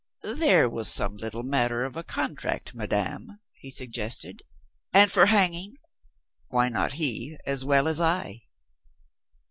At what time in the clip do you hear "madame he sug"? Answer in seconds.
2.73-3.89